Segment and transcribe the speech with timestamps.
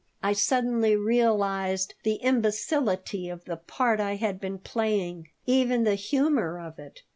[0.23, 6.59] I suddenly realized the imbecility of the part I had been playing, even the humor
[6.59, 7.03] of it.